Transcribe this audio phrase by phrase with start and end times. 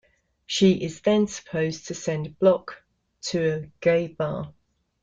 [0.47, 2.81] She is then supposed to send Block
[3.25, 4.51] to a gay bar.